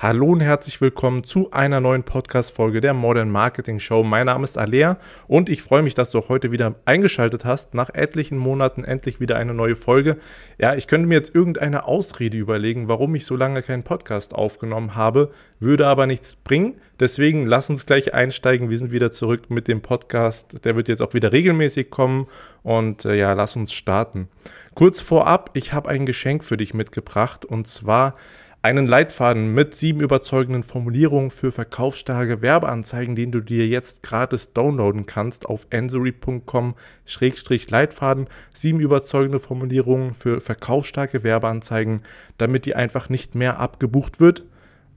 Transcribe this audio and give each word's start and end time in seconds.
Hallo 0.00 0.26
und 0.26 0.40
herzlich 0.40 0.80
willkommen 0.80 1.24
zu 1.24 1.50
einer 1.50 1.80
neuen 1.80 2.04
Podcast-Folge 2.04 2.80
der 2.80 2.94
Modern 2.94 3.32
Marketing 3.32 3.80
Show. 3.80 4.04
Mein 4.04 4.26
Name 4.26 4.44
ist 4.44 4.56
Alea 4.56 4.96
und 5.26 5.48
ich 5.48 5.60
freue 5.60 5.82
mich, 5.82 5.96
dass 5.96 6.12
du 6.12 6.20
auch 6.20 6.28
heute 6.28 6.52
wieder 6.52 6.76
eingeschaltet 6.84 7.44
hast. 7.44 7.74
Nach 7.74 7.92
etlichen 7.92 8.38
Monaten 8.38 8.84
endlich 8.84 9.18
wieder 9.18 9.34
eine 9.34 9.54
neue 9.54 9.74
Folge. 9.74 10.18
Ja, 10.56 10.76
ich 10.76 10.86
könnte 10.86 11.08
mir 11.08 11.16
jetzt 11.16 11.34
irgendeine 11.34 11.86
Ausrede 11.86 12.36
überlegen, 12.36 12.86
warum 12.86 13.16
ich 13.16 13.26
so 13.26 13.34
lange 13.34 13.60
keinen 13.60 13.82
Podcast 13.82 14.36
aufgenommen 14.36 14.94
habe, 14.94 15.32
würde 15.58 15.88
aber 15.88 16.06
nichts 16.06 16.36
bringen. 16.36 16.80
Deswegen 17.00 17.48
lass 17.48 17.68
uns 17.68 17.84
gleich 17.84 18.14
einsteigen. 18.14 18.70
Wir 18.70 18.78
sind 18.78 18.92
wieder 18.92 19.10
zurück 19.10 19.50
mit 19.50 19.66
dem 19.66 19.80
Podcast. 19.80 20.64
Der 20.64 20.76
wird 20.76 20.86
jetzt 20.86 21.02
auch 21.02 21.14
wieder 21.14 21.32
regelmäßig 21.32 21.90
kommen 21.90 22.28
und 22.62 23.04
äh, 23.04 23.16
ja, 23.16 23.32
lass 23.32 23.56
uns 23.56 23.72
starten. 23.72 24.28
Kurz 24.76 25.00
vorab, 25.00 25.50
ich 25.54 25.72
habe 25.72 25.90
ein 25.90 26.06
Geschenk 26.06 26.44
für 26.44 26.56
dich 26.56 26.72
mitgebracht 26.72 27.44
und 27.44 27.66
zwar 27.66 28.12
einen 28.60 28.86
Leitfaden 28.86 29.54
mit 29.54 29.74
sieben 29.74 30.00
überzeugenden 30.00 30.64
Formulierungen 30.64 31.30
für 31.30 31.52
verkaufsstarke 31.52 32.42
Werbeanzeigen, 32.42 33.14
den 33.14 33.30
du 33.30 33.40
dir 33.40 33.68
jetzt 33.68 34.02
gratis 34.02 34.52
downloaden 34.52 35.06
kannst 35.06 35.46
auf 35.46 35.68
ansory.com-leitfaden. 35.72 38.26
Sieben 38.52 38.80
überzeugende 38.80 39.38
Formulierungen 39.38 40.14
für 40.14 40.40
verkaufsstarke 40.40 41.22
Werbeanzeigen, 41.22 42.02
damit 42.36 42.66
die 42.66 42.74
einfach 42.74 43.08
nicht 43.08 43.36
mehr 43.36 43.60
abgebucht 43.60 44.18
wird, 44.18 44.42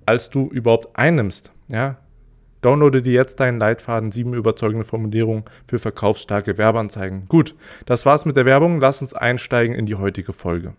als 0.06 0.32
du 0.32 0.50
überhaupt 0.50 0.98
einnimmst. 0.98 1.52
Ja, 1.72 1.98
Downloade 2.62 3.02
dir 3.02 3.14
jetzt 3.14 3.40
deinen 3.40 3.60
Leitfaden, 3.60 4.12
sieben 4.12 4.36
überzeugende 4.36 4.86
Formulierungen 4.86 5.46
für 5.68 5.80
verkaufsstarke 5.80 6.60
Werbeanzeigen. 6.60 7.26
Gut, 7.28 7.56
das 7.88 8.06
war's 8.06 8.26
mit 8.26 8.38
der 8.38 8.46
Werbung. 8.46 8.80
Lass 8.80 9.02
uns 9.02 9.16
einsteigen 9.16 9.76
in 9.76 9.88
die 9.88 9.96
heutige 9.96 10.32
Folge. 10.32 10.76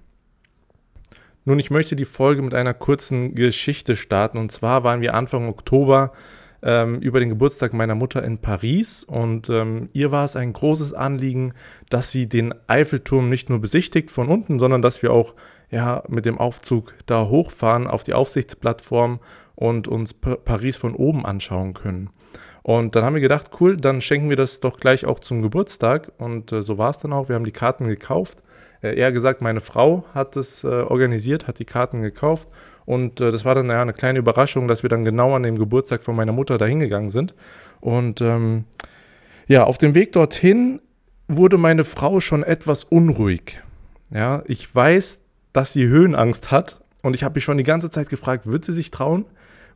Nun, 1.45 1.59
ich 1.59 1.71
möchte 1.71 1.97
die 1.97 2.05
Folge 2.05 2.41
mit 2.41 2.55
einer 2.55 2.75
kurzen 2.75 3.35
Geschichte 3.35 3.97
starten. 3.97 4.39
Und 4.39 4.53
zwar 4.53 4.85
waren 4.85 5.01
wir 5.01 5.15
Anfang 5.15 5.49
Oktober 5.49 6.13
ähm, 6.63 7.01
über 7.01 7.19
den 7.19 7.31
Geburtstag 7.31 7.75
meiner 7.75 7.97
Mutter 7.97 8.23
in 8.23 8.39
Paris 8.39 9.03
und 9.03 9.49
ähm, 9.51 9.89
ihr 9.93 10.13
war 10.13 10.25
es 10.25 10.37
ein 10.37 10.53
großes 10.53 10.93
Anliegen, 10.95 11.55
dass 11.91 12.13
sie 12.13 12.29
den 12.29 12.55
Eiffelturm 12.69 13.29
nicht 13.29 13.51
nur 13.51 13.61
besichtigt 13.61 14.13
von 14.13 14.29
unten, 14.29 14.61
sondern 14.61 14.81
dass 14.81 15.03
wir 15.03 15.13
auch 15.13 15.35
ja, 15.71 16.05
mit 16.09 16.25
dem 16.25 16.39
Aufzug 16.39 16.95
da 17.07 17.27
hochfahren 17.27 17.89
auf 17.89 18.05
die 18.05 18.15
Aufsichtsplattform 18.15 19.19
und 19.57 19.89
uns 19.89 20.15
P 20.15 20.37
Paris 20.37 20.77
von 20.77 20.95
oben 20.95 21.27
anschauen 21.27 21.75
können. 21.75 22.11
Und 22.63 22.95
dann 22.95 23.05
haben 23.05 23.15
wir 23.15 23.21
gedacht, 23.21 23.51
cool, 23.61 23.77
dann 23.77 24.01
schenken 24.01 24.29
wir 24.29 24.37
das 24.37 24.61
doch 24.61 24.79
gleich 24.79 25.05
auch 25.05 25.19
zum 25.21 25.43
Geburtstag. 25.43 26.13
Und 26.19 26.53
äh, 26.53 26.63
so 26.63 26.79
war 26.79 26.91
es 26.91 26.99
dann 26.99 27.13
auch. 27.13 27.29
Wir 27.29 27.35
haben 27.35 27.45
die 27.45 27.53
Karten 27.53 27.89
gekauft 27.89 28.43
äh, 28.83 28.97
eher 28.97 29.13
gesagt, 29.13 29.41
meine 29.41 29.61
Frau 29.61 30.05
hat 30.13 30.37
es 30.37 30.65
äh, 30.65 30.67
organisiert, 30.67 31.47
hat 31.47 31.59
die 31.59 31.65
Karten 31.65 32.03
gekauft. 32.03 32.49
Und 32.85 33.21
äh, 33.21 33.31
das 33.31 33.45
war 33.45 33.55
dann 33.55 33.69
ja 33.69 33.81
eine 33.81 33.93
kleine 33.93 34.19
Überraschung, 34.19 34.69
dass 34.69 34.83
wir 34.83 34.91
dann 34.91 35.05
genau 35.05 35.35
an 35.35 35.45
dem 35.45 35.57
Geburtstag 35.57 36.03
von 36.03 36.17
meiner 36.17 36.33
Mutter 36.33 36.59
dahin 36.59 36.81
gegangen 36.81 37.11
sind. 37.11 37.35
Und 37.81 38.21
ähm, 38.21 38.65
ja, 39.47 39.65
auf 39.65 39.79
dem 39.79 39.95
Weg 39.95 40.13
dorthin 40.13 40.81
wurde 41.29 41.59
meine 41.59 41.85
Frau 41.85 42.21
schon 42.21 42.43
etwas 42.43 42.85
unruhig. 42.85 43.63
Ja, 44.11 44.43
ich 44.47 44.73
weiß, 44.75 45.21
dass 45.53 45.73
sie 45.73 45.87
Höhenangst 45.87 46.51
hat. 46.51 46.81
Und 47.03 47.15
ich 47.15 47.25
habe 47.25 47.37
mich 47.37 47.45
schon 47.45 47.59
die 47.59 47.65
ganze 47.65 47.91
Zeit 47.91 48.09
gefragt, 48.09 48.47
wird 48.47 48.65
sie 48.65 48.73
sich 48.73 48.91
trauen? 48.91 49.25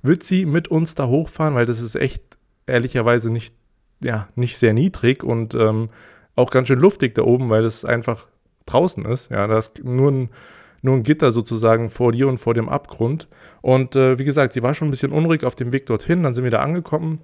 Wird 0.02 0.22
sie 0.22 0.46
mit 0.46 0.68
uns 0.68 0.94
da 0.94 1.06
hochfahren? 1.06 1.54
Weil 1.54 1.66
das 1.66 1.80
ist 1.80 1.96
echt 1.96 2.22
ehrlicherweise 2.66 3.30
nicht, 3.30 3.54
ja, 4.00 4.28
nicht 4.34 4.58
sehr 4.58 4.72
niedrig 4.72 5.24
und 5.24 5.54
ähm, 5.54 5.88
auch 6.34 6.50
ganz 6.50 6.68
schön 6.68 6.78
luftig 6.78 7.14
da 7.14 7.22
oben, 7.22 7.48
weil 7.48 7.64
es 7.64 7.84
einfach 7.84 8.26
draußen 8.66 9.04
ist. 9.06 9.30
Ja, 9.30 9.46
da 9.46 9.58
ist 9.58 9.82
nur 9.84 10.10
ein, 10.10 10.30
nur 10.82 10.96
ein 10.96 11.02
Gitter 11.02 11.32
sozusagen 11.32 11.88
vor 11.90 12.12
dir 12.12 12.28
und 12.28 12.38
vor 12.38 12.54
dem 12.54 12.68
Abgrund. 12.68 13.28
Und 13.62 13.96
äh, 13.96 14.18
wie 14.18 14.24
gesagt, 14.24 14.52
sie 14.52 14.62
war 14.62 14.74
schon 14.74 14.88
ein 14.88 14.90
bisschen 14.90 15.12
unruhig 15.12 15.44
auf 15.44 15.54
dem 15.54 15.72
Weg 15.72 15.86
dorthin. 15.86 16.22
Dann 16.22 16.34
sind 16.34 16.44
wir 16.44 16.50
da 16.50 16.60
angekommen 16.60 17.20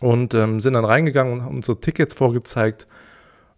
und 0.00 0.34
ähm, 0.34 0.60
sind 0.60 0.74
dann 0.74 0.84
reingegangen 0.84 1.32
und 1.32 1.42
haben 1.44 1.56
unsere 1.56 1.80
Tickets 1.80 2.14
vorgezeigt. 2.14 2.86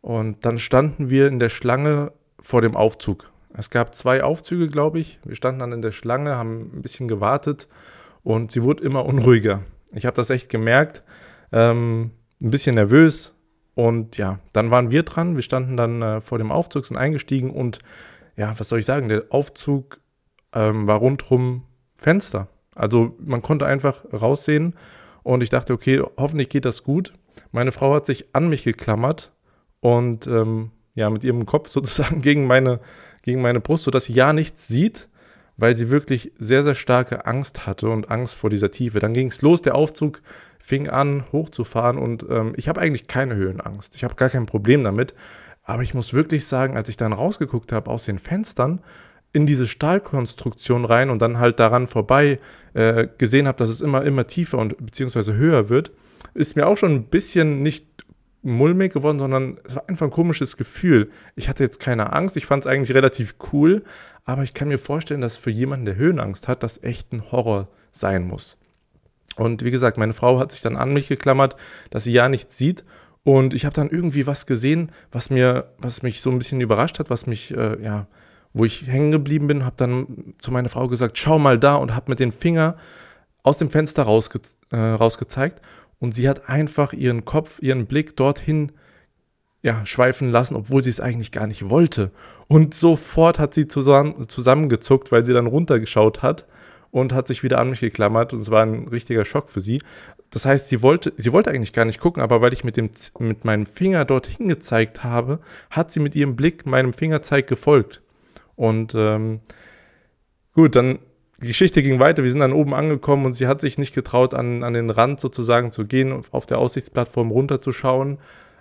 Und 0.00 0.44
dann 0.44 0.58
standen 0.58 1.10
wir 1.10 1.26
in 1.26 1.40
der 1.40 1.48
Schlange 1.48 2.12
vor 2.40 2.62
dem 2.62 2.76
Aufzug. 2.76 3.30
Es 3.54 3.70
gab 3.70 3.94
zwei 3.94 4.22
Aufzüge, 4.22 4.68
glaube 4.68 5.00
ich. 5.00 5.18
Wir 5.24 5.34
standen 5.34 5.60
dann 5.60 5.72
in 5.72 5.82
der 5.82 5.90
Schlange, 5.90 6.36
haben 6.36 6.70
ein 6.74 6.82
bisschen 6.82 7.08
gewartet 7.08 7.68
und 8.22 8.52
sie 8.52 8.62
wurde 8.62 8.84
immer 8.84 9.04
unruhiger. 9.06 9.62
Ich 9.92 10.06
habe 10.06 10.16
das 10.16 10.30
echt 10.30 10.48
gemerkt. 10.48 11.02
Ähm, 11.52 12.10
ein 12.40 12.50
bisschen 12.50 12.74
nervös, 12.74 13.36
und 13.76 14.16
ja, 14.16 14.40
dann 14.54 14.70
waren 14.70 14.90
wir 14.90 15.02
dran. 15.02 15.36
Wir 15.36 15.42
standen 15.42 15.76
dann 15.76 16.00
äh, 16.00 16.20
vor 16.22 16.38
dem 16.38 16.50
Aufzug, 16.50 16.86
sind 16.86 16.96
eingestiegen 16.96 17.50
und 17.50 17.78
ja, 18.34 18.58
was 18.58 18.70
soll 18.70 18.78
ich 18.78 18.86
sagen? 18.86 19.08
Der 19.08 19.24
Aufzug 19.28 20.00
ähm, 20.54 20.86
war 20.86 20.98
rundrum 20.98 21.62
Fenster. 21.94 22.48
Also 22.74 23.14
man 23.18 23.42
konnte 23.42 23.66
einfach 23.66 24.02
raussehen 24.12 24.74
und 25.22 25.42
ich 25.42 25.50
dachte, 25.50 25.74
okay, 25.74 26.02
hoffentlich 26.16 26.48
geht 26.48 26.64
das 26.64 26.84
gut. 26.84 27.12
Meine 27.52 27.70
Frau 27.70 27.94
hat 27.94 28.06
sich 28.06 28.34
an 28.34 28.48
mich 28.48 28.64
geklammert 28.64 29.32
und 29.80 30.26
ähm, 30.26 30.70
ja, 30.94 31.10
mit 31.10 31.22
ihrem 31.22 31.44
Kopf 31.44 31.68
sozusagen 31.68 32.22
gegen 32.22 32.46
meine, 32.46 32.80
gegen 33.20 33.42
meine 33.42 33.60
Brust, 33.60 33.84
sodass 33.84 34.06
sie 34.06 34.14
ja 34.14 34.32
nichts 34.32 34.68
sieht, 34.68 35.06
weil 35.56 35.76
sie 35.76 35.90
wirklich 35.90 36.32
sehr, 36.38 36.62
sehr 36.62 36.74
starke 36.74 37.26
Angst 37.26 37.66
hatte 37.66 37.88
und 37.88 38.10
Angst 38.10 38.34
vor 38.34 38.50
dieser 38.50 38.70
Tiefe. 38.70 38.98
Dann 38.98 39.12
ging 39.12 39.28
es 39.28 39.42
los, 39.42 39.62
der 39.62 39.74
Aufzug 39.74 40.20
fing 40.58 40.88
an 40.88 41.24
hochzufahren 41.32 41.96
und 41.96 42.26
ähm, 42.28 42.52
ich 42.56 42.68
habe 42.68 42.80
eigentlich 42.80 43.06
keine 43.06 43.36
Höhenangst. 43.36 43.94
Ich 43.96 44.04
habe 44.04 44.16
gar 44.16 44.28
kein 44.28 44.46
Problem 44.46 44.82
damit. 44.82 45.14
Aber 45.62 45.82
ich 45.82 45.94
muss 45.94 46.14
wirklich 46.14 46.46
sagen, 46.46 46.76
als 46.76 46.88
ich 46.88 46.96
dann 46.96 47.12
rausgeguckt 47.12 47.72
habe 47.72 47.90
aus 47.90 48.04
den 48.04 48.20
Fenstern 48.20 48.80
in 49.32 49.46
diese 49.46 49.66
Stahlkonstruktion 49.66 50.84
rein 50.84 51.10
und 51.10 51.20
dann 51.20 51.38
halt 51.38 51.58
daran 51.60 51.88
vorbei 51.88 52.38
äh, 52.74 53.08
gesehen 53.18 53.48
habe, 53.48 53.58
dass 53.58 53.68
es 53.68 53.80
immer, 53.80 54.04
immer 54.04 54.26
tiefer 54.26 54.58
und 54.58 54.76
beziehungsweise 54.78 55.34
höher 55.34 55.68
wird, 55.68 55.90
ist 56.34 56.56
mir 56.56 56.66
auch 56.66 56.76
schon 56.76 56.94
ein 56.94 57.04
bisschen 57.04 57.62
nicht 57.62 57.86
mulmig 58.42 58.92
geworden, 58.92 59.18
sondern 59.18 59.58
es 59.64 59.76
war 59.76 59.88
einfach 59.88 60.06
ein 60.06 60.12
komisches 60.12 60.56
Gefühl. 60.56 61.10
Ich 61.34 61.48
hatte 61.48 61.64
jetzt 61.64 61.80
keine 61.80 62.12
Angst, 62.12 62.36
ich 62.36 62.46
fand 62.46 62.64
es 62.64 62.66
eigentlich 62.66 62.94
relativ 62.94 63.34
cool, 63.52 63.84
aber 64.24 64.42
ich 64.42 64.54
kann 64.54 64.68
mir 64.68 64.78
vorstellen, 64.78 65.20
dass 65.20 65.36
für 65.36 65.50
jemanden, 65.50 65.86
der 65.86 65.96
Höhenangst 65.96 66.48
hat, 66.48 66.62
das 66.62 66.82
echt 66.82 67.12
ein 67.12 67.30
Horror 67.32 67.68
sein 67.90 68.26
muss. 68.26 68.56
Und 69.36 69.64
wie 69.64 69.70
gesagt, 69.70 69.98
meine 69.98 70.14
Frau 70.14 70.38
hat 70.38 70.52
sich 70.52 70.62
dann 70.62 70.76
an 70.76 70.92
mich 70.92 71.08
geklammert, 71.08 71.56
dass 71.90 72.04
sie 72.04 72.12
ja 72.12 72.28
nichts 72.28 72.56
sieht. 72.56 72.84
Und 73.22 73.54
ich 73.54 73.64
habe 73.64 73.74
dann 73.74 73.90
irgendwie 73.90 74.26
was 74.26 74.46
gesehen, 74.46 74.92
was 75.10 75.30
mir, 75.30 75.72
was 75.78 76.02
mich 76.02 76.20
so 76.20 76.30
ein 76.30 76.38
bisschen 76.38 76.60
überrascht 76.60 76.98
hat, 76.98 77.10
was 77.10 77.26
mich, 77.26 77.54
äh, 77.54 77.82
ja, 77.82 78.06
wo 78.52 78.64
ich 78.64 78.86
hängen 78.86 79.10
geblieben 79.10 79.48
bin, 79.48 79.64
habe 79.64 79.76
dann 79.76 80.34
zu 80.38 80.52
meiner 80.52 80.68
Frau 80.68 80.88
gesagt, 80.88 81.18
schau 81.18 81.38
mal 81.38 81.58
da 81.58 81.74
und 81.74 81.94
habe 81.94 82.10
mit 82.10 82.20
dem 82.20 82.32
Finger 82.32 82.76
aus 83.42 83.58
dem 83.58 83.68
Fenster 83.68 84.04
rausge 84.04 84.40
äh, 84.70 84.76
rausgezeigt. 84.76 85.60
Und 85.98 86.14
sie 86.14 86.28
hat 86.28 86.48
einfach 86.48 86.92
ihren 86.92 87.24
Kopf, 87.24 87.60
ihren 87.62 87.86
Blick 87.86 88.16
dorthin 88.16 88.72
ja, 89.62 89.84
schweifen 89.84 90.30
lassen, 90.30 90.54
obwohl 90.54 90.82
sie 90.82 90.90
es 90.90 91.00
eigentlich 91.00 91.32
gar 91.32 91.46
nicht 91.46 91.68
wollte. 91.68 92.12
Und 92.46 92.74
sofort 92.74 93.38
hat 93.38 93.54
sie 93.54 93.66
zusammen, 93.66 94.28
zusammengezuckt, 94.28 95.10
weil 95.10 95.24
sie 95.24 95.32
dann 95.32 95.46
runtergeschaut 95.46 96.22
hat 96.22 96.46
und 96.90 97.12
hat 97.12 97.26
sich 97.26 97.42
wieder 97.42 97.58
an 97.58 97.70
mich 97.70 97.80
geklammert 97.80 98.32
und 98.32 98.40
es 98.40 98.50
war 98.50 98.62
ein 98.62 98.88
richtiger 98.88 99.24
Schock 99.24 99.50
für 99.50 99.60
sie. 99.60 99.82
Das 100.30 100.44
heißt, 100.44 100.68
sie 100.68 100.82
wollte, 100.82 101.12
sie 101.16 101.32
wollte 101.32 101.50
eigentlich 101.50 101.72
gar 101.72 101.84
nicht 101.84 102.00
gucken, 102.00 102.22
aber 102.22 102.40
weil 102.40 102.52
ich 102.52 102.64
mit, 102.64 102.76
dem, 102.76 102.90
mit 103.18 103.44
meinem 103.44 103.66
Finger 103.66 104.04
dorthin 104.04 104.48
gezeigt 104.48 105.02
habe, 105.02 105.40
hat 105.70 105.90
sie 105.90 106.00
mit 106.00 106.14
ihrem 106.14 106.36
Blick 106.36 106.66
meinem 106.66 106.92
Fingerzeig 106.92 107.46
gefolgt. 107.46 108.02
Und 108.54 108.94
ähm, 108.94 109.40
gut, 110.52 110.76
dann 110.76 110.98
die 111.42 111.48
Geschichte 111.48 111.82
ging 111.82 111.98
weiter. 112.00 112.22
Wir 112.22 112.30
sind 112.30 112.40
dann 112.40 112.52
oben 112.52 112.74
angekommen 112.74 113.26
und 113.26 113.34
sie 113.34 113.46
hat 113.46 113.60
sich 113.60 113.78
nicht 113.78 113.94
getraut, 113.94 114.32
an, 114.32 114.62
an 114.62 114.72
den 114.72 114.90
Rand 114.90 115.20
sozusagen 115.20 115.70
zu 115.70 115.86
gehen, 115.86 116.24
auf 116.30 116.46
der 116.46 116.58
Aussichtsplattform 116.58 117.30
runterzuschauen. 117.30 118.18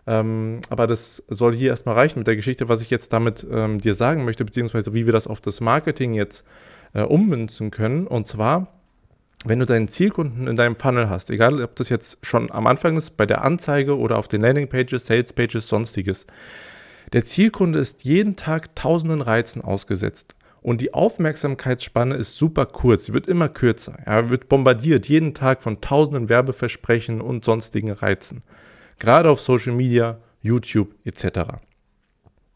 Ähm, 0.08 0.60
aber 0.70 0.86
das 0.86 1.24
soll 1.30 1.56
hier 1.56 1.70
erstmal 1.70 1.96
reichen 1.96 2.20
mit 2.20 2.28
der 2.28 2.36
Geschichte, 2.36 2.70
was 2.70 2.82
ich 2.82 2.90
jetzt 2.90 3.14
damit 3.14 3.46
ähm, 3.50 3.80
dir 3.80 3.96
sagen 3.96 4.26
möchte, 4.26 4.46
beziehungsweise 4.46 4.94
wie 4.94 5.06
wir 5.06 5.14
das 5.14 5.28
auf 5.28 5.42
das 5.42 5.62
Marketing 5.62 6.14
jetzt 6.14 6.46
äh, 6.94 7.02
ummünzen 7.02 7.72
können. 7.72 8.06
Und 8.06 8.28
zwar, 8.28 8.68
wenn 9.46 9.60
du 9.60 9.66
deinen 9.66 9.88
Zielkunden 9.88 10.48
in 10.48 10.58
deinem 10.58 10.76
Funnel 10.76 11.10
hast, 11.10 11.30
egal 11.30 11.64
ob 11.64 11.76
das 11.76 11.90
jetzt 11.90 12.20
schon 12.24 12.52
am 12.52 12.68
Anfang 12.68 12.98
ist, 12.98 13.18
bei 13.18 13.26
der 13.26 13.44
Anzeige 13.44 13.98
oder 13.98 14.18
auf 14.18 14.28
den 14.28 14.42
Landingpages, 14.42 15.06
Salespages, 15.06 15.68
sonstiges. 15.68 16.28
Der 17.14 17.24
Zielkunde 17.24 17.80
ist 17.80 18.04
jeden 18.04 18.36
Tag 18.36 18.76
tausenden 18.76 19.22
Reizen 19.22 19.62
ausgesetzt. 19.62 20.36
Und 20.66 20.82
die 20.82 20.96
Aufmerksamkeitsspanne 20.96 22.16
ist 22.16 22.38
super 22.38 22.66
kurz, 22.66 23.06
sie 23.06 23.14
wird 23.14 23.28
immer 23.28 23.50
kürzer. 23.50 24.00
Er 24.04 24.32
wird 24.32 24.50
bombardiert 24.50 25.08
jeden 25.08 25.36
Tag 25.36 25.62
von 25.62 25.80
tausenden 25.80 26.28
Werbeversprechen 26.28 27.22
und 27.22 27.46
sonstigen 27.46 27.92
Reizen. 27.92 28.42
Gerade 28.98 29.30
auf 29.30 29.40
Social 29.40 29.74
Media, 29.74 30.18
YouTube 30.42 30.96
etc. 31.04 31.60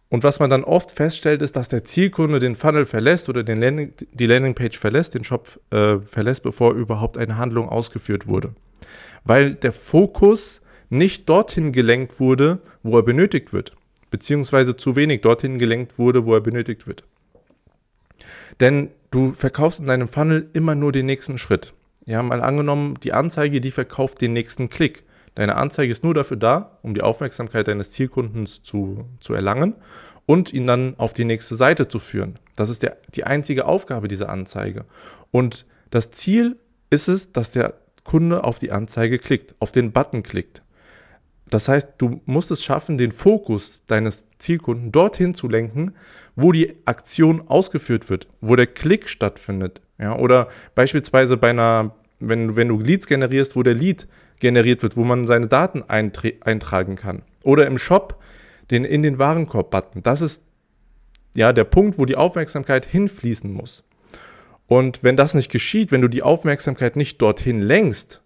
Und 0.10 0.24
was 0.24 0.40
man 0.40 0.50
dann 0.50 0.64
oft 0.64 0.90
feststellt, 0.90 1.44
ist, 1.44 1.56
dass 1.56 1.68
der 1.68 1.84
Zielkunde 1.84 2.40
den 2.40 2.56
Funnel 2.56 2.88
verlässt 2.88 3.30
oder 3.30 3.44
den 3.44 3.62
Landing, 3.62 3.94
die 4.12 4.26
Landingpage 4.26 4.80
verlässt, 4.80 5.14
den 5.14 5.24
Shop 5.24 5.60
äh, 5.70 6.00
verlässt, 6.00 6.42
bevor 6.42 6.74
überhaupt 6.74 7.16
eine 7.16 7.38
Handlung 7.38 7.70
ausgeführt 7.70 8.26
wurde. 8.26 8.56
Weil 9.24 9.54
der 9.54 9.72
Fokus 9.72 10.64
nicht 10.90 11.30
dorthin 11.30 11.72
gelenkt 11.72 12.20
wurde, 12.20 12.58
wo 12.82 12.98
er 12.98 13.04
benötigt 13.04 13.54
wird, 13.54 13.76
beziehungsweise 14.10 14.76
zu 14.76 14.96
wenig 14.96 15.22
dorthin 15.22 15.60
gelenkt 15.60 16.00
wurde, 16.00 16.26
wo 16.26 16.34
er 16.34 16.42
benötigt 16.42 16.88
wird. 16.88 17.04
Denn 18.60 18.90
du 19.12 19.34
verkaufst 19.34 19.80
in 19.80 19.88
deinem 19.88 20.08
Funnel 20.08 20.50
immer 20.54 20.76
nur 20.76 20.92
den 20.92 21.06
nächsten 21.06 21.38
Schritt. 21.38 21.74
Ja, 22.06 22.24
mal 22.24 22.42
angenommen, 22.42 22.96
die 23.04 23.14
Anzeige, 23.14 23.62
die 23.62 23.72
verkauft 23.72 24.22
den 24.22 24.34
nächsten 24.34 24.70
Klick. 24.70 25.04
Deine 25.36 25.56
Anzeige 25.56 25.92
ist 25.92 26.04
nur 26.04 26.14
dafür 26.14 26.38
da, 26.38 26.80
um 26.82 26.94
die 26.94 27.02
Aufmerksamkeit 27.02 27.68
deines 27.68 27.92
Zielkundens 27.92 28.64
zu, 28.64 29.06
zu 29.20 29.34
erlangen 29.34 29.76
und 30.26 30.54
ihn 30.54 30.68
dann 30.68 30.96
auf 30.98 31.14
die 31.14 31.26
nächste 31.26 31.56
Seite 31.56 31.88
zu 31.88 32.00
führen. 32.00 32.40
Das 32.56 32.70
ist 32.70 32.84
der, 32.84 32.98
die 33.16 33.24
einzige 33.24 33.66
Aufgabe 33.66 34.08
dieser 34.08 34.30
Anzeige. 34.30 34.86
Und 35.32 35.66
das 35.92 36.12
Ziel 36.12 36.58
ist 36.90 37.08
es, 37.08 37.32
dass 37.32 37.52
der 37.52 37.76
Kunde 38.04 38.44
auf 38.44 38.60
die 38.60 38.72
Anzeige 38.72 39.20
klickt, 39.20 39.56
auf 39.60 39.72
den 39.72 39.92
Button 39.92 40.24
klickt. 40.24 40.62
Das 41.50 41.68
heißt, 41.68 41.90
du 41.98 42.22
musst 42.26 42.52
es 42.52 42.64
schaffen, 42.64 42.98
den 42.98 43.12
Fokus 43.12 43.84
deines 43.88 44.28
Zielkunden 44.38 44.92
dorthin 44.92 45.34
zu 45.34 45.48
lenken, 45.48 45.94
wo 46.36 46.52
die 46.52 46.76
Aktion 46.86 47.48
ausgeführt 47.48 48.10
wird, 48.10 48.28
wo 48.42 48.56
der 48.56 48.68
Klick 48.68 49.10
stattfindet. 49.10 49.82
Ja, 49.98 50.18
oder 50.18 50.48
beispielsweise 50.76 51.38
bei 51.38 51.50
einer, 51.50 51.96
wenn, 52.20 52.56
wenn 52.56 52.68
du 52.68 52.80
Leads 52.80 53.08
generierst, 53.08 53.56
wo 53.56 53.64
der 53.64 53.74
Lead 53.74 54.08
generiert 54.40 54.84
wird, 54.84 54.96
wo 54.96 55.04
man 55.04 55.28
seine 55.28 55.48
Daten 55.48 55.84
eintragen 55.84 56.96
kann. 56.96 57.24
Oder 57.44 57.68
im 57.68 57.78
Shop 57.78 58.22
den 58.72 58.86
in 58.86 59.04
den 59.04 59.18
Warenkorb-Button. 59.18 60.04
Das 60.04 60.22
ist 60.22 60.44
ja 61.36 61.54
der 61.54 61.64
Punkt, 61.64 61.98
wo 61.98 62.06
die 62.06 62.16
Aufmerksamkeit 62.16 62.86
hinfließen 62.86 63.52
muss. 63.52 63.84
Und 64.68 65.04
wenn 65.04 65.18
das 65.18 65.34
nicht 65.34 65.52
geschieht, 65.52 65.92
wenn 65.92 66.02
du 66.02 66.08
die 66.08 66.22
Aufmerksamkeit 66.22 66.96
nicht 66.96 67.22
dorthin 67.22 67.62
lenkst, 67.62 68.22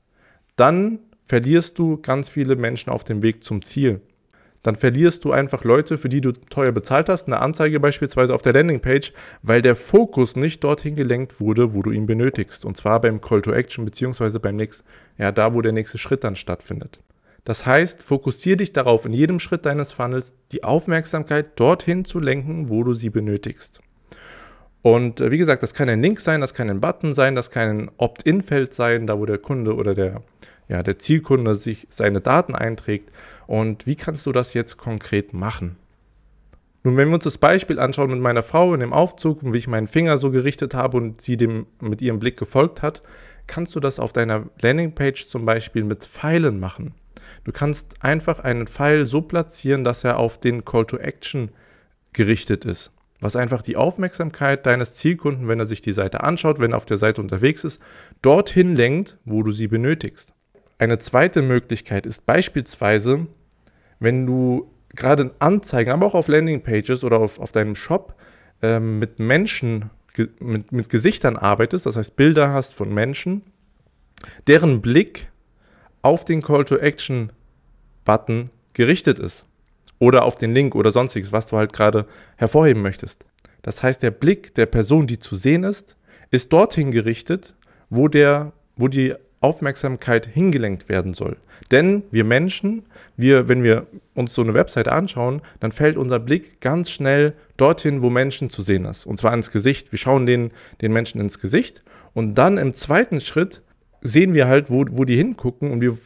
dann 0.56 1.00
verlierst 1.26 1.80
du 1.80 1.98
ganz 1.98 2.30
viele 2.30 2.56
Menschen 2.56 2.90
auf 2.90 3.04
dem 3.04 3.22
Weg 3.22 3.44
zum 3.44 3.64
Ziel. 3.64 4.02
Dann 4.64 4.76
verlierst 4.76 5.26
du 5.26 5.34
einfach 5.34 5.66
Leute, 5.66 5.98
für 5.98 6.08
die 6.08 6.22
du 6.22 6.32
teuer 6.32 6.72
bezahlt 6.72 7.10
hast, 7.10 7.28
eine 7.28 7.40
Anzeige 7.40 7.82
beispielsweise 7.82 8.34
auf 8.34 8.42
der 8.42 8.54
Landingpage, 8.54 9.12
weil 9.42 9.62
der 9.62 9.76
Fokus 9.76 10.38
nicht 10.38 10.64
dorthin 10.64 10.96
gelenkt 10.96 11.42
wurde, 11.42 11.74
wo 11.74 11.82
du 11.82 11.92
ihn 11.92 12.06
benötigst. 12.06 12.64
Und 12.64 12.78
zwar 12.78 13.02
beim 13.02 13.20
Call 13.20 13.42
to 13.42 13.52
Action, 13.52 13.84
beziehungsweise 13.84 14.40
beim 14.40 14.56
nächsten, 14.56 14.88
ja, 15.18 15.34
da, 15.34 15.54
wo 15.54 15.62
der 15.62 15.74
nächste 15.74 15.98
Schritt 15.98 16.24
dann 16.24 16.38
stattfindet. 16.38 17.00
Das 17.44 17.66
heißt, 17.66 18.02
fokussiere 18.02 18.58
dich 18.58 18.72
darauf, 18.72 19.06
in 19.06 19.12
jedem 19.12 19.40
Schritt 19.40 19.66
deines 19.66 19.92
Funnels 19.92 20.34
die 20.54 20.64
Aufmerksamkeit 20.64 21.60
dorthin 21.60 22.06
zu 22.06 22.20
lenken, 22.20 22.70
wo 22.70 22.86
du 22.86 22.94
sie 22.94 23.10
benötigst. 23.10 23.82
Und 24.82 25.20
äh, 25.20 25.30
wie 25.30 25.38
gesagt, 25.38 25.62
das 25.62 25.74
kann 25.74 25.90
ein 25.90 26.02
Link 26.02 26.22
sein, 26.22 26.40
das 26.40 26.54
kann 26.54 26.70
ein 26.70 26.80
Button 26.80 27.14
sein, 27.14 27.36
das 27.36 27.52
kann 27.52 27.70
ein 27.70 27.92
Opt-in-Feld 27.98 28.74
sein, 28.74 29.08
da 29.08 29.20
wo 29.20 29.26
der 29.26 29.40
Kunde 29.40 29.76
oder 29.76 29.94
der 29.94 30.22
ja, 30.68 30.84
der 30.84 31.00
Zielkunde 31.00 31.56
sich 31.56 31.88
seine 31.90 32.22
Daten 32.22 32.56
einträgt. 32.56 33.12
Und 33.48 33.86
wie 33.86 33.96
kannst 33.96 34.26
du 34.26 34.32
das 34.32 34.54
jetzt 34.54 34.78
konkret 34.78 35.34
machen? 35.34 35.78
Nun, 36.84 36.98
wenn 36.98 37.08
wir 37.08 37.16
uns 37.16 37.24
das 37.24 37.38
Beispiel 37.38 37.80
anschauen 37.80 38.12
mit 38.12 38.20
meiner 38.20 38.44
Frau 38.44 38.74
in 38.74 38.82
dem 38.82 38.92
Aufzug 38.92 39.42
und 39.42 39.54
wie 39.54 39.58
ich 39.58 39.68
meinen 39.68 39.88
Finger 39.88 40.18
so 40.18 40.32
gerichtet 40.32 40.74
habe 40.74 40.98
und 40.98 41.22
sie 41.22 41.38
dem 41.38 41.66
mit 41.80 42.02
ihrem 42.02 42.20
Blick 42.20 42.38
gefolgt 42.38 42.82
hat, 42.82 43.02
kannst 43.48 43.76
du 43.76 43.80
das 43.80 44.00
auf 44.00 44.12
deiner 44.12 44.50
Landingpage 44.62 45.28
zum 45.28 45.46
Beispiel 45.46 45.84
mit 45.84 46.04
Pfeilen 46.04 46.60
machen. 46.60 46.94
Du 47.46 47.52
kannst 47.52 48.04
einfach 48.04 48.40
einen 48.40 48.68
Pfeil 48.68 49.06
so 49.06 49.22
platzieren, 49.22 49.84
dass 49.84 50.04
er 50.04 50.18
auf 50.18 50.40
den 50.40 50.66
Call 50.66 50.86
to 50.86 50.98
Action 50.98 51.52
gerichtet 52.12 52.66
ist. 52.66 52.92
Was 53.20 53.38
einfach 53.38 53.62
die 53.62 53.78
Aufmerksamkeit 53.78 54.66
deines 54.66 54.94
Zielkunden, 54.94 55.48
wenn 55.48 55.60
er 55.60 55.66
sich 55.66 55.80
die 55.80 55.94
Seite 55.94 56.24
anschaut, 56.24 56.60
wenn 56.60 56.72
er 56.72 56.78
auf 56.78 56.86
der 56.86 56.98
Seite 56.98 57.22
unterwegs 57.22 57.64
ist, 57.64 57.82
dorthin 58.22 58.76
lenkt, 58.76 59.18
wo 59.24 59.44
du 59.44 59.54
sie 59.54 59.68
benötigst. 59.68 60.34
Eine 60.78 61.00
zweite 61.00 61.42
Möglichkeit 61.42 62.06
ist 62.06 62.26
beispielsweise, 62.26 63.28
wenn 64.00 64.26
du 64.26 64.70
gerade 64.96 65.24
in 65.24 65.32
Anzeigen, 65.40 65.92
aber 65.92 66.06
auch 66.06 66.16
auf 66.16 66.28
Landingpages 66.28 67.04
oder 67.04 67.20
auf, 67.20 67.40
auf 67.40 67.52
deinem 67.52 67.76
Shop 67.76 68.16
ähm, 68.62 69.00
mit 69.00 69.20
Menschen, 69.20 69.90
ge, 70.14 70.30
mit, 70.40 70.72
mit 70.72 70.90
Gesichtern 70.90 71.38
arbeitest, 71.38 71.86
das 71.86 71.96
heißt 71.96 72.16
Bilder 72.16 72.54
hast 72.54 72.74
von 72.74 72.94
Menschen, 72.94 73.44
deren 74.48 74.82
Blick 74.82 75.30
auf 76.02 76.26
den 76.26 76.42
Call 76.42 76.66
to 76.66 76.78
Action 76.78 77.32
Button 78.06 78.50
gerichtet 78.74 79.20
ist. 79.20 79.46
Oder 80.00 80.26
auf 80.26 80.36
den 80.36 80.54
Link 80.54 80.76
oder 80.76 80.92
sonstiges, 80.92 81.32
was 81.32 81.48
du 81.48 81.58
halt 81.58 81.72
gerade 81.72 82.06
hervorheben 82.36 82.82
möchtest. 82.82 83.24
Das 83.62 83.82
heißt, 83.82 84.04
der 84.04 84.12
Blick 84.12 84.54
der 84.56 84.66
Person, 84.66 85.08
die 85.08 85.20
zu 85.20 85.36
sehen 85.36 85.64
ist, 85.64 85.96
ist 86.30 86.52
dorthin 86.52 86.92
gerichtet, 86.92 87.56
wo, 87.90 88.10
der, 88.10 88.52
wo 88.76 88.90
die 88.90 89.16
Aufmerksamkeit 89.44 90.26
hingelenkt 90.26 90.90
werden 90.90 91.14
soll. 91.14 91.38
Denn 91.72 92.04
wir 92.12 92.24
Menschen, 92.24 92.84
wir, 93.18 93.50
wenn 93.50 93.64
wir 93.64 93.88
uns 94.16 94.34
so 94.34 94.42
eine 94.42 94.54
Webseite 94.54 94.92
anschauen, 94.92 95.42
dann 95.60 95.72
fällt 95.72 95.98
unser 95.98 96.20
Blick 96.20 96.62
ganz 96.62 96.90
schnell 96.90 97.34
dorthin, 97.58 98.02
wo 98.02 98.10
Menschen 98.10 98.50
zu 98.50 98.62
sehen 98.62 98.86
ist. 98.86 99.06
Und 99.06 99.18
zwar 99.18 99.34
ins 99.34 99.52
Gesicht. 99.52 99.92
Wir 99.92 100.00
schauen 100.00 100.26
den, 100.26 100.52
den 100.82 100.94
Menschen 100.94 101.20
ins 101.20 101.40
Gesicht 101.40 101.84
und 102.14 102.36
dann 102.36 102.58
im 102.58 102.74
zweiten 102.74 103.20
Schritt 103.22 103.62
sehen 104.02 104.34
wir 104.34 104.48
halt, 104.48 104.70
wo, 104.70 104.86
wo 104.92 105.06
die 105.06 105.18
hingucken 105.18 105.72
und 105.72 105.82
wir, 105.82 105.98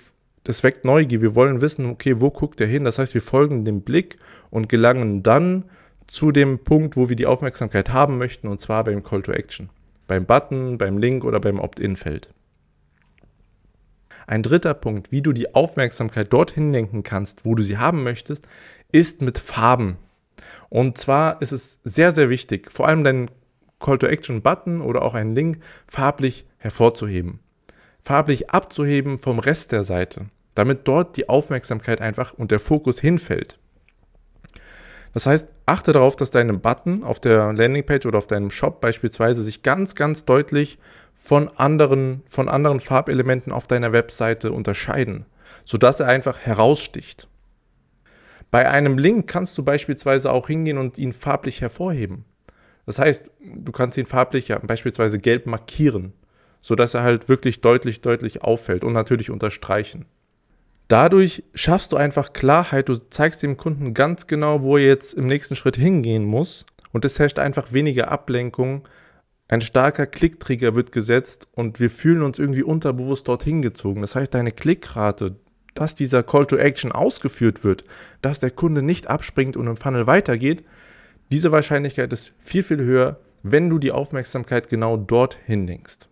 das 0.43 0.63
weckt 0.63 0.85
Neugier. 0.85 1.21
Wir 1.21 1.35
wollen 1.35 1.61
wissen, 1.61 1.85
okay, 1.85 2.19
wo 2.19 2.31
guckt 2.31 2.59
der 2.59 2.67
hin? 2.67 2.85
Das 2.85 2.99
heißt, 2.99 3.13
wir 3.13 3.21
folgen 3.21 3.65
dem 3.65 3.81
Blick 3.81 4.17
und 4.49 4.69
gelangen 4.69 5.23
dann 5.23 5.65
zu 6.07 6.31
dem 6.31 6.59
Punkt, 6.59 6.95
wo 6.95 7.09
wir 7.09 7.15
die 7.15 7.25
Aufmerksamkeit 7.25 7.91
haben 7.91 8.17
möchten, 8.17 8.47
und 8.47 8.61
zwar 8.61 8.83
beim 8.85 9.03
Call 9.03 9.21
to 9.21 9.33
Action. 9.33 9.69
Beim 10.07 10.25
Button, 10.25 10.77
beim 10.77 10.97
Link 10.97 11.25
oder 11.25 11.41
beim 11.41 11.59
Opt-in-Feld. 11.59 12.29
Ein 14.27 14.43
dritter 14.43 14.73
Punkt, 14.73 15.11
wie 15.11 15.21
du 15.21 15.31
die 15.31 15.55
Aufmerksamkeit 15.55 16.33
dorthin 16.33 16.73
lenken 16.73 17.01
kannst, 17.01 17.45
wo 17.45 17.55
du 17.55 17.63
sie 17.63 17.77
haben 17.77 18.03
möchtest, 18.03 18.45
ist 18.91 19.21
mit 19.21 19.37
Farben. 19.37 19.97
Und 20.69 20.97
zwar 20.97 21.41
ist 21.41 21.53
es 21.53 21.79
sehr, 21.85 22.11
sehr 22.11 22.29
wichtig, 22.29 22.69
vor 22.69 22.87
allem 22.89 23.05
deinen 23.05 23.31
Call-to-Action-Button 23.79 24.81
oder 24.81 25.03
auch 25.03 25.13
einen 25.13 25.33
Link 25.33 25.59
farblich 25.87 26.45
hervorzuheben. 26.57 27.39
Farblich 28.01 28.49
abzuheben 28.49 29.17
vom 29.17 29.39
Rest 29.39 29.71
der 29.71 29.85
Seite, 29.85 30.25
damit 30.55 30.87
dort 30.89 31.15
die 31.15 31.29
Aufmerksamkeit 31.29 32.01
einfach 32.01 32.33
und 32.33 32.51
der 32.51 32.59
Fokus 32.59 32.99
hinfällt. 32.99 33.57
Das 35.13 35.25
heißt, 35.25 35.47
achte 35.65 35.93
darauf, 35.93 36.17
dass 36.17 36.31
deine 36.31 36.53
Button 36.53 37.03
auf 37.03 37.21
der 37.21 37.53
Landingpage 37.53 38.05
oder 38.05 38.17
auf 38.17 38.27
deinem 38.27 38.51
Shop 38.51 38.81
beispielsweise 38.81 39.41
sich 39.41 39.63
ganz, 39.63 39.95
ganz 39.95 40.25
deutlich 40.25 40.79
von 41.17 41.49
anderen, 41.57 42.21
von 42.29 42.47
anderen 42.47 42.79
Farbelementen 42.79 43.51
auf 43.51 43.67
deiner 43.67 43.91
Webseite 43.91 44.51
unterscheiden, 44.53 45.25
sodass 45.65 45.99
er 45.99 46.07
einfach 46.07 46.39
heraussticht. 46.39 47.27
Bei 48.51 48.69
einem 48.69 48.97
Link 48.97 49.27
kannst 49.27 49.57
du 49.57 49.63
beispielsweise 49.63 50.31
auch 50.31 50.47
hingehen 50.47 50.77
und 50.77 50.97
ihn 50.97 51.11
farblich 51.11 51.59
hervorheben. 51.59 52.23
Das 52.85 52.99
heißt, 52.99 53.29
du 53.43 53.71
kannst 53.73 53.97
ihn 53.97 54.05
farblich 54.05 54.47
ja 54.47 54.59
beispielsweise 54.59 55.19
gelb 55.19 55.47
markieren, 55.47 56.13
sodass 56.61 56.93
er 56.93 57.03
halt 57.03 57.27
wirklich 57.27 57.59
deutlich, 57.59 57.99
deutlich 57.99 58.43
auffällt 58.43 58.85
und 58.85 58.93
natürlich 58.93 59.29
unterstreichen. 59.29 60.05
Dadurch 60.87 61.43
schaffst 61.53 61.91
du 61.91 61.97
einfach 61.97 62.31
Klarheit, 62.31 62.87
du 62.87 62.95
zeigst 62.95 63.43
dem 63.43 63.57
Kunden 63.57 63.93
ganz 63.93 64.27
genau, 64.27 64.63
wo 64.63 64.77
er 64.77 64.85
jetzt 64.85 65.15
im 65.15 65.25
nächsten 65.25 65.57
Schritt 65.57 65.75
hingehen 65.75 66.23
muss 66.23 66.65
und 66.93 67.03
es 67.03 67.19
herrscht 67.19 67.39
einfach 67.39 67.73
weniger 67.73 68.09
Ablenkung. 68.09 68.87
Ein 69.47 69.61
starker 69.61 70.05
Klicktrigger 70.05 70.75
wird 70.75 70.91
gesetzt 70.91 71.47
und 71.53 71.79
wir 71.79 71.89
fühlen 71.89 72.21
uns 72.21 72.37
irgendwie 72.37 72.63
unterbewusst 72.63 73.27
dorthin 73.27 73.61
gezogen. 73.61 74.01
Das 74.01 74.15
heißt, 74.15 74.33
deine 74.33 74.51
Klickrate, 74.51 75.35
dass 75.73 75.95
dieser 75.95 76.23
Call 76.23 76.45
to 76.45 76.57
Action 76.57 76.91
ausgeführt 76.91 77.63
wird, 77.63 77.83
dass 78.21 78.39
der 78.39 78.51
Kunde 78.51 78.81
nicht 78.81 79.07
abspringt 79.07 79.55
und 79.55 79.67
im 79.67 79.77
Funnel 79.77 80.07
weitergeht, 80.07 80.63
diese 81.31 81.51
Wahrscheinlichkeit 81.51 82.11
ist 82.13 82.33
viel, 82.39 82.63
viel 82.63 82.79
höher, 82.79 83.19
wenn 83.43 83.69
du 83.69 83.79
die 83.79 83.91
Aufmerksamkeit 83.91 84.69
genau 84.69 84.97
dorthin 84.97 85.67
lenkst. 85.67 86.09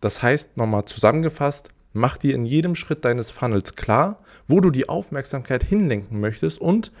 Das 0.00 0.22
heißt, 0.22 0.56
nochmal 0.56 0.84
zusammengefasst, 0.86 1.70
Mach 1.92 2.18
dir 2.18 2.34
in 2.34 2.46
jedem 2.46 2.76
Schritt 2.76 3.04
deines 3.04 3.30
Funnels 3.30 3.74
klar, 3.74 4.18
wo 4.46 4.60
du 4.60 4.70
die 4.70 4.88
Aufmerksamkeit 4.88 5.64
hinlenken 5.64 6.20
möchtest 6.20 6.60
und 6.60 6.92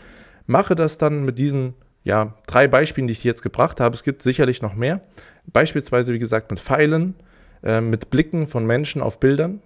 mache 0.46 0.74
das 0.74 0.98
dann 0.98 1.24
mit 1.24 1.38
diesen 1.38 1.74
ja, 2.02 2.34
drei 2.46 2.66
Beispielen, 2.68 3.06
die 3.06 3.12
ich 3.12 3.24
jetzt 3.24 3.42
gebracht 3.42 3.80
habe. 3.80 3.94
Es 3.94 4.02
gibt 4.02 4.22
sicherlich 4.22 4.62
noch 4.62 4.74
mehr. 4.74 5.02
Beispielsweise, 5.46 6.12
wie 6.12 6.18
gesagt, 6.18 6.50
mit 6.50 6.60
Pfeilen, 6.60 7.14
äh, 7.62 7.80
mit 7.80 8.10
Blicken 8.10 8.46
von 8.46 8.66
Menschen 8.66 9.02
auf 9.02 9.20
Bildern 9.20 9.60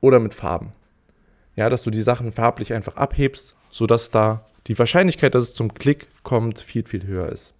oder 0.00 0.18
mit 0.18 0.34
Farben. 0.34 0.72
Ja, 1.56 1.68
dass 1.68 1.82
du 1.82 1.90
die 1.90 2.02
Sachen 2.02 2.32
farblich 2.32 2.72
einfach 2.72 2.96
abhebst, 2.96 3.56
sodass 3.70 4.10
da 4.10 4.46
die 4.66 4.78
Wahrscheinlichkeit, 4.78 5.34
dass 5.34 5.44
es 5.44 5.54
zum 5.54 5.74
Klick 5.74 6.06
kommt, 6.22 6.60
viel, 6.60 6.86
viel 6.86 7.06
höher 7.06 7.28
ist. 7.28 7.54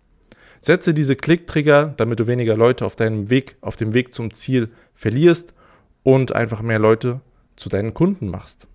Setze 0.61 0.95
diese 0.95 1.17
Klicktrigger, 1.17 1.95
damit 1.97 2.21
du 2.21 2.27
weniger 2.27 2.57
Leute 2.57 2.85
auf 2.85 2.97
deinem 2.97 3.31
Weg, 3.31 3.57
auf 3.61 3.77
dem 3.77 3.95
Weg 3.95 4.15
zum 4.15 4.33
Ziel 4.33 4.71
verlierst 4.95 5.55
und 6.03 6.33
einfach 6.33 6.63
mehr 6.63 6.79
Leute 6.79 7.21
zu 7.57 7.69
deinen 7.69 7.95
Kunden 7.95 8.29
machst. 8.29 8.67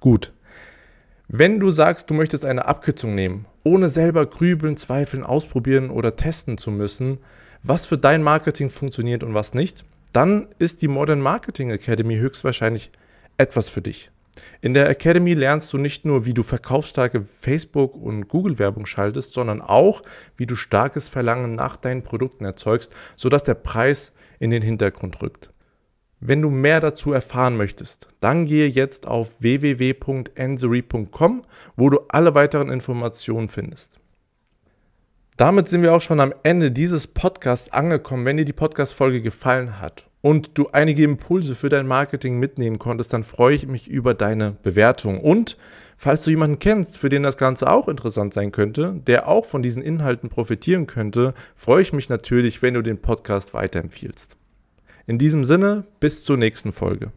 Gut. 0.00 0.32
Wenn 1.28 1.58
du 1.58 1.70
sagst, 1.70 2.10
du 2.10 2.14
möchtest 2.14 2.44
eine 2.44 2.66
Abkürzung 2.66 3.14
nehmen, 3.14 3.46
ohne 3.66 3.88
selber 3.88 4.26
grübeln, 4.26 4.76
zweifeln, 4.76 5.24
ausprobieren 5.24 5.90
oder 5.90 6.14
testen 6.14 6.56
zu 6.56 6.70
müssen, 6.70 7.18
was 7.64 7.84
für 7.84 7.98
dein 7.98 8.22
Marketing 8.22 8.70
funktioniert 8.70 9.24
und 9.24 9.34
was 9.34 9.54
nicht, 9.54 9.84
dann 10.12 10.46
ist 10.60 10.82
die 10.82 10.88
Modern 10.88 11.20
Marketing 11.20 11.70
Academy 11.70 12.16
höchstwahrscheinlich 12.16 12.92
etwas 13.38 13.68
für 13.68 13.82
dich. 13.82 14.12
In 14.60 14.72
der 14.72 14.88
Academy 14.88 15.34
lernst 15.34 15.72
du 15.72 15.78
nicht 15.78 16.04
nur, 16.04 16.26
wie 16.26 16.32
du 16.32 16.44
verkaufsstarke 16.44 17.26
Facebook- 17.40 17.96
und 17.96 18.28
Google-Werbung 18.28 18.86
schaltest, 18.86 19.32
sondern 19.32 19.60
auch, 19.60 20.02
wie 20.36 20.46
du 20.46 20.54
starkes 20.54 21.08
Verlangen 21.08 21.56
nach 21.56 21.74
deinen 21.74 22.02
Produkten 22.02 22.44
erzeugst, 22.44 22.92
sodass 23.16 23.42
der 23.42 23.54
Preis 23.54 24.12
in 24.38 24.50
den 24.50 24.62
Hintergrund 24.62 25.20
rückt. 25.22 25.50
Wenn 26.20 26.40
du 26.40 26.48
mehr 26.48 26.80
dazu 26.80 27.12
erfahren 27.12 27.56
möchtest, 27.56 28.08
dann 28.20 28.46
gehe 28.46 28.68
jetzt 28.68 29.06
auf 29.06 29.32
www.ensory.com, 29.40 31.42
wo 31.76 31.90
du 31.90 32.00
alle 32.08 32.34
weiteren 32.34 32.70
Informationen 32.70 33.48
findest. 33.48 34.00
Damit 35.36 35.68
sind 35.68 35.82
wir 35.82 35.94
auch 35.94 36.00
schon 36.00 36.20
am 36.20 36.32
Ende 36.44 36.72
dieses 36.72 37.06
Podcasts 37.06 37.70
angekommen. 37.70 38.24
Wenn 38.24 38.38
dir 38.38 38.46
die 38.46 38.54
Podcast-Folge 38.54 39.20
gefallen 39.20 39.78
hat 39.78 40.08
und 40.22 40.56
du 40.56 40.68
einige 40.72 41.04
Impulse 41.04 41.54
für 41.54 41.68
dein 41.68 41.86
Marketing 41.86 42.38
mitnehmen 42.38 42.78
konntest, 42.78 43.12
dann 43.12 43.22
freue 43.22 43.54
ich 43.54 43.66
mich 43.66 43.86
über 43.86 44.14
deine 44.14 44.52
Bewertung. 44.62 45.20
Und 45.20 45.58
falls 45.98 46.24
du 46.24 46.30
jemanden 46.30 46.58
kennst, 46.58 46.96
für 46.96 47.10
den 47.10 47.22
das 47.22 47.36
Ganze 47.36 47.70
auch 47.70 47.88
interessant 47.88 48.32
sein 48.32 48.50
könnte, 48.50 48.94
der 49.06 49.28
auch 49.28 49.44
von 49.44 49.62
diesen 49.62 49.82
Inhalten 49.82 50.30
profitieren 50.30 50.86
könnte, 50.86 51.34
freue 51.54 51.82
ich 51.82 51.92
mich 51.92 52.08
natürlich, 52.08 52.62
wenn 52.62 52.72
du 52.72 52.80
den 52.80 53.02
Podcast 53.02 53.52
weiterempfiehlst. 53.52 54.38
In 55.08 55.18
diesem 55.18 55.44
Sinne, 55.44 55.84
bis 56.00 56.24
zur 56.24 56.36
nächsten 56.36 56.72
Folge. 56.72 57.12